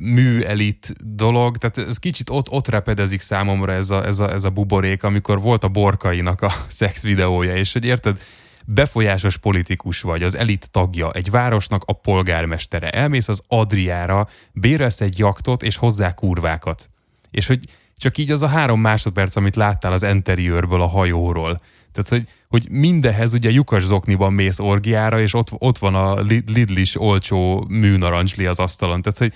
[0.00, 4.50] műelit dolog, tehát ez kicsit ott, ott repedezik számomra ez a, ez, a, ez a
[4.50, 8.18] buborék, amikor volt a Borkainak a szex videója, és hogy érted,
[8.66, 15.18] befolyásos politikus vagy, az elit tagja, egy városnak a polgármestere, elmész az Adriára, bérelsz egy
[15.18, 16.88] jaktot, és hozzá kurvákat.
[17.30, 17.60] És hogy
[17.96, 21.60] csak így az a három másodperc, amit láttál az interiőrből, a hajóról.
[21.92, 27.00] Tehát, hogy, hogy mindehez ugye lyukas zokniban mész orgiára, és ott, ott van a Lidlis
[27.00, 29.02] olcsó műnarancsli az asztalon.
[29.02, 29.32] Tehát, hogy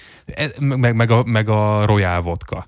[0.59, 2.67] meg, meg, a, meg a Royal vodka.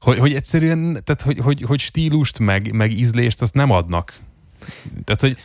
[0.00, 4.14] Hogy, hogy egyszerűen, tehát, hogy, hogy, hogy stílust, meg, meg ízlést azt nem adnak.
[5.04, 5.36] Tehát, hogy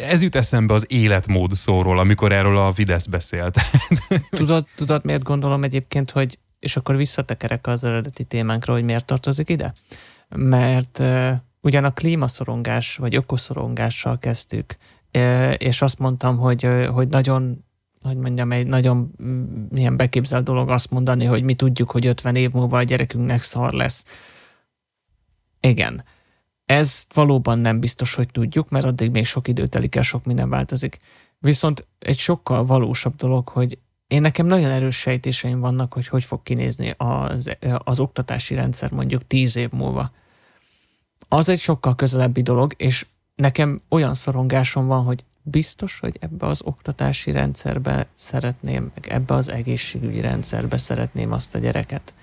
[0.00, 3.58] ez jut eszembe az életmód szóról, amikor erről a Fidesz beszélt.
[4.30, 9.50] tudod, tudod, miért gondolom egyébként, hogy és akkor visszatekerek az eredeti témánkra, hogy miért tartozik
[9.50, 9.72] ide?
[10.28, 14.76] Mert uh, ugyan a klímaszorongás, vagy ökoszorongással kezdtük,
[15.56, 17.64] és azt mondtam, hogy, hogy nagyon
[18.02, 19.14] hogy mondjam, egy nagyon
[19.70, 23.72] milyen beképzelt dolog azt mondani, hogy mi tudjuk, hogy 50 év múlva a gyerekünknek szar
[23.72, 24.04] lesz.
[25.60, 26.04] Igen.
[26.72, 30.48] Ez valóban nem biztos, hogy tudjuk, mert addig még sok idő telik el, sok minden
[30.48, 30.98] változik.
[31.38, 36.42] Viszont egy sokkal valósabb dolog, hogy én nekem nagyon erős sejtéseim vannak, hogy hogy fog
[36.42, 40.10] kinézni az, az oktatási rendszer mondjuk tíz év múlva.
[41.28, 46.62] Az egy sokkal közelebbi dolog, és nekem olyan szorongásom van, hogy biztos, hogy ebbe az
[46.64, 52.14] oktatási rendszerbe szeretném, meg ebbe az egészségügyi rendszerbe szeretném azt a gyereket.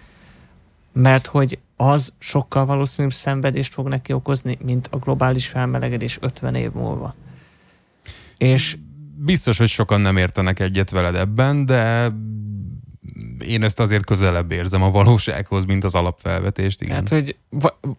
[0.92, 6.72] Mert hogy az sokkal valószínűbb szenvedést fog neki okozni, mint a globális felmelegedés 50 év
[6.72, 7.15] múlva.
[8.38, 8.78] És
[9.15, 12.12] biztos, hogy sokan nem értenek egyet veled ebben, de
[13.46, 16.82] én ezt azért közelebb érzem a valósághoz, mint az alapfelvetést.
[16.82, 16.96] Igen.
[16.96, 17.36] Hát, hogy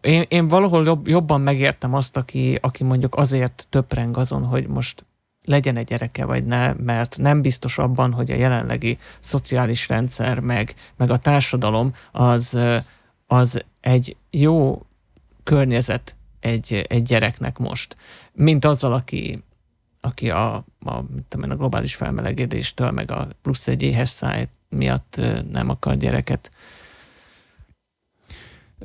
[0.01, 5.05] én, én valahol jobb, jobban megértem azt, aki, aki mondjuk azért töpreng azon, hogy most
[5.45, 10.75] legyen egy gyereke vagy ne, mert nem biztos abban, hogy a jelenlegi szociális rendszer meg,
[10.97, 12.59] meg a társadalom az,
[13.33, 14.83] az egy jó
[15.43, 17.97] környezet egy, egy gyereknek most,
[18.33, 19.43] mint azzal, aki,
[20.01, 25.69] aki a, a, tudom, a globális felmelegedéstől, meg a plusz egy éhes száj miatt nem
[25.69, 26.51] akar gyereket.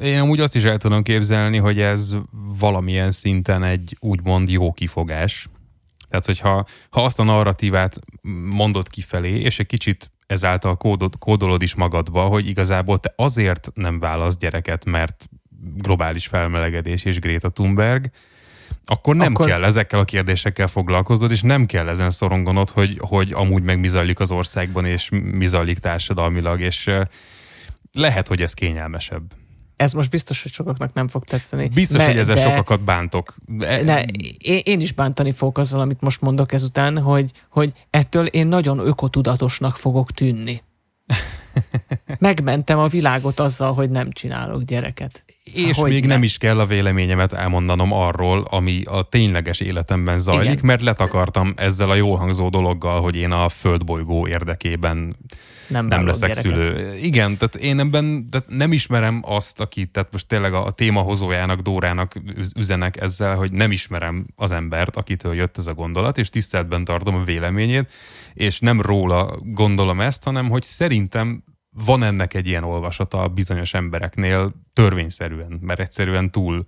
[0.01, 2.15] Én amúgy azt is el tudom képzelni, hogy ez
[2.59, 5.47] valamilyen szinten egy úgymond jó kifogás.
[6.09, 7.99] Tehát, hogyha ha azt a narratívát
[8.49, 13.99] mondod kifelé, és egy kicsit ezáltal kódod, kódolod is magadba, hogy igazából te azért nem
[13.99, 15.29] válasz gyereket, mert
[15.77, 18.11] globális felmelegedés és Greta Thunberg,
[18.85, 19.47] akkor nem akkor...
[19.47, 23.87] kell ezekkel a kérdésekkel foglalkoznod, és nem kell ezen szorongonod, hogy, hogy amúgy meg mi
[23.87, 26.91] zajlik az országban, és mi zajlik társadalmilag, és
[27.91, 29.33] lehet, hogy ez kényelmesebb.
[29.75, 31.67] Ez most biztos, hogy sokaknak nem fog tetszeni.
[31.67, 33.35] Biztos, mert, hogy ezzel de, sokakat bántok.
[33.59, 34.03] E- ne,
[34.37, 38.79] én, én is bántani fogok azzal, amit most mondok ezután, hogy, hogy ettől én nagyon
[38.79, 40.63] ökotudatosnak fogok tűnni.
[42.19, 45.25] Megmentem a világot azzal, hogy nem csinálok gyereket.
[45.53, 46.09] És hogy még nem.
[46.09, 50.65] nem is kell a véleményemet elmondanom arról, ami a tényleges életemben zajlik, Igen.
[50.65, 55.15] mert letakartam ezzel a jó hangzó dologgal, hogy én a földbolygó érdekében
[55.67, 56.43] nem, nem leszek gyereket.
[56.43, 56.95] szülő.
[57.01, 61.59] Igen, tehát én ebben tehát nem ismerem azt, aki, tehát most tényleg a, a témahozójának,
[61.59, 62.13] Dórának
[62.57, 67.15] üzenek ezzel, hogy nem ismerem az embert, akitől jött ez a gondolat, és tiszteletben tartom
[67.15, 67.91] a véleményét,
[68.33, 71.43] és nem róla gondolom ezt, hanem hogy szerintem
[71.85, 76.63] van ennek egy ilyen olvasata a bizonyos embereknél törvényszerűen, mert egyszerűen túl,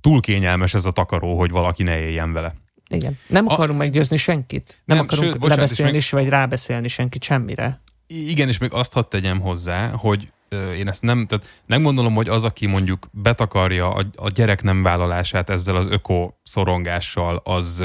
[0.00, 2.54] túl kényelmes ez a takaró, hogy valaki ne éljen vele.
[2.88, 3.18] Igen.
[3.26, 3.82] Nem akarunk a...
[3.82, 4.82] meggyőzni senkit.
[4.84, 6.04] Nem, nem akarunk sőt, bocsánat, lebeszélni meg...
[6.10, 7.80] vagy rábeszélni senkit semmire.
[8.06, 10.32] Igen, és még azt hadd tegyem hozzá, hogy
[10.76, 14.82] én ezt nem, tehát nem gondolom, hogy az, aki mondjuk betakarja a, a gyerek nem
[14.82, 17.84] vállalását ezzel az öko szorongással, az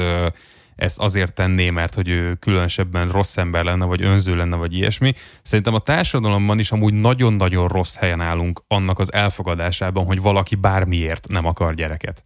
[0.76, 5.12] ezt azért tenné, mert hogy ő különösebben rossz ember lenne, vagy önző lenne, vagy ilyesmi.
[5.42, 11.28] Szerintem a társadalomban is amúgy nagyon-nagyon rossz helyen állunk annak az elfogadásában, hogy valaki bármiért
[11.28, 12.22] nem akar gyereket.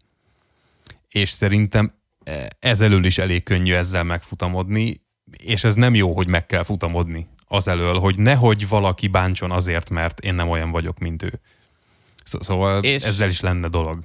[1.08, 1.92] És szerintem
[2.58, 5.00] ezelől is elég könnyű ezzel megfutamodni,
[5.38, 10.20] és ez nem jó, hogy meg kell futamodni azelől, hogy nehogy valaki bántson azért, mert
[10.20, 11.40] én nem olyan vagyok, mint ő.
[12.24, 14.02] Szóval és, ezzel is lenne dolog.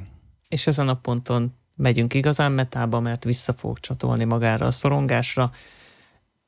[0.47, 5.51] És ezen a ponton megyünk igazán metába, mert vissza fog csatolni magára a szorongásra.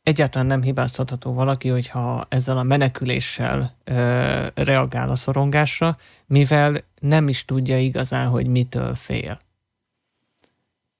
[0.03, 7.45] Egyáltalán nem hibáztatható valaki, hogyha ezzel a meneküléssel ö, reagál a szorongásra, mivel nem is
[7.45, 9.39] tudja igazán, hogy mitől fél.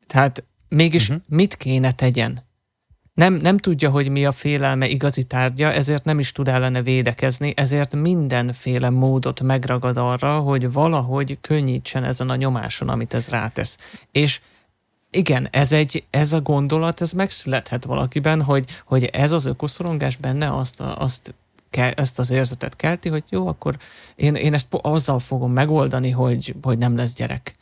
[0.08, 1.24] Tehát mégis uh-huh.
[1.28, 2.45] mit kéne tegyen?
[3.16, 7.54] Nem, nem tudja, hogy mi a félelme igazi tárgya, ezért nem is tud ellene védekezni,
[7.56, 13.78] ezért mindenféle módot megragad arra, hogy valahogy könnyítsen ezen a nyomáson, amit ez rátesz.
[14.12, 14.42] És
[15.12, 20.56] igen, ez, egy, ez a gondolat, ez megszülethet valakiben, hogy, hogy ez az ökoszorongás benne
[20.56, 21.34] azt, azt
[21.96, 23.78] ezt az érzetet kelti, hogy jó, akkor
[24.16, 27.56] én, én ezt azzal fogom megoldani, hogy, hogy nem lesz gyerek.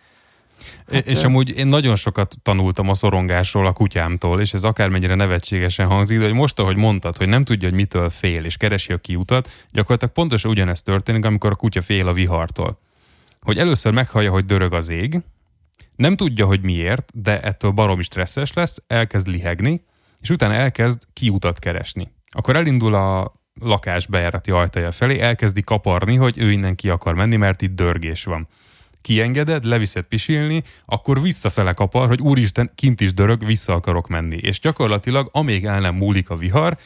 [0.93, 5.87] Hát, és amúgy én nagyon sokat tanultam a szorongásról a kutyámtól, és ez akármennyire nevetségesen
[5.87, 8.97] hangzik, de hogy most, ahogy mondtad, hogy nem tudja, hogy mitől fél, és keresi a
[8.97, 12.79] kiutat, gyakorlatilag pontosan ugyanezt történik, amikor a kutya fél a vihartól.
[13.41, 15.21] Hogy először meghallja, hogy dörög az ég,
[15.95, 19.83] nem tudja, hogy miért, de ettől baromi stresszes lesz, elkezd lihegni,
[20.21, 22.11] és utána elkezd kiutat keresni.
[22.31, 23.31] Akkor elindul a
[23.61, 28.23] lakás bejárati ajtaja felé, elkezdi kaparni, hogy ő innen ki akar menni, mert itt dörgés
[28.23, 28.47] van
[29.03, 34.37] kiengeded, leviszed pisilni, akkor visszafele kapar, hogy úristen, kint is dörög, vissza akarok menni.
[34.41, 36.77] És gyakorlatilag, amíg el nem múlik a vihar,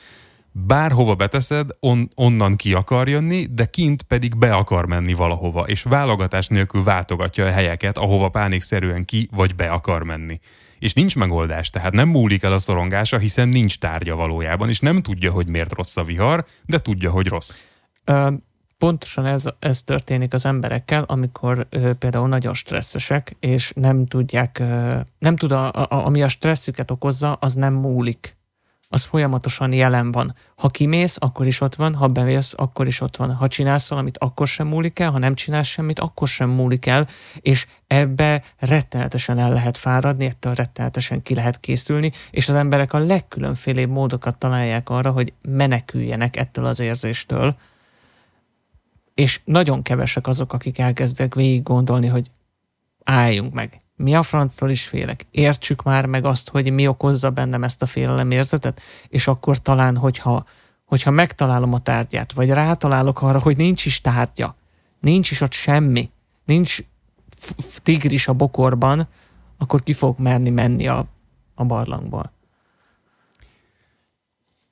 [0.51, 5.83] bárhova beteszed, on, onnan ki akar jönni, de kint pedig be akar menni valahova, és
[5.83, 10.39] válogatás nélkül váltogatja a helyeket, ahova pánikszerűen ki vagy be akar menni.
[10.79, 15.01] És nincs megoldás, tehát nem múlik el a szorongása, hiszen nincs tárgya valójában, és nem
[15.01, 17.61] tudja, hogy miért rossz a vihar, de tudja, hogy rossz
[18.77, 24.95] pontosan ez, ez történik az emberekkel, amikor ö, például nagyon stresszesek, és nem tudják, ö,
[25.19, 28.35] nem tud, a, a, ami a stresszüket okozza, az nem múlik.
[28.89, 30.35] Az folyamatosan jelen van.
[30.55, 33.33] Ha kimész, akkor is ott van, ha bevész, akkor is ott van.
[33.33, 37.07] Ha csinálsz valamit, akkor sem múlik el, ha nem csinálsz semmit, akkor sem múlik el,
[37.39, 42.97] és ebbe rettenetesen el lehet fáradni, ettől rettenetesen ki lehet készülni, és az emberek a
[42.97, 47.55] legkülönfélébb módokat találják arra, hogy meneküljenek ettől az érzéstől,
[49.17, 52.31] és nagyon kevesek azok, akik elkezdek végig gondolni, hogy
[53.03, 53.81] álljunk meg.
[53.95, 55.25] Mi a franctól is félek?
[55.31, 60.45] Értsük már meg azt, hogy mi okozza bennem ezt a félelemérzetet, és akkor talán, hogyha,
[60.85, 64.55] hogyha megtalálom a tárgyát, vagy rátalálok arra, hogy nincs is tárgya,
[64.99, 66.09] nincs is ott semmi,
[66.45, 66.79] nincs
[67.83, 69.07] tigris a bokorban,
[69.57, 71.05] akkor ki fog merni menni a,
[71.55, 72.31] a barlangból.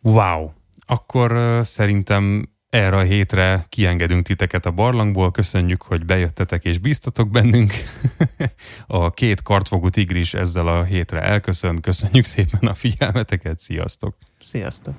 [0.02, 0.50] Wow!
[0.88, 7.30] Akkor uh, szerintem erre a hétre kiengedünk titeket a barlangból, köszönjük, hogy bejöttetek és bíztatok
[7.30, 7.74] bennünk.
[8.88, 14.16] a két kartfogú tigris ezzel a hétre elköszön, köszönjük szépen a figyelmeteket, sziasztok!
[14.40, 14.94] Sziasztok!